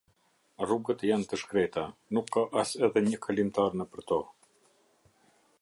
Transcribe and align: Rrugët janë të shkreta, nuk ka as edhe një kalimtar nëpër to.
Rrugët 0.63 1.03
janë 1.07 1.27
të 1.33 1.39
shkreta, 1.41 1.83
nuk 2.19 2.33
ka 2.37 2.45
as 2.63 2.73
edhe 2.89 3.05
një 3.11 3.23
kalimtar 3.27 3.81
nëpër 3.83 4.09
to. 4.13 4.23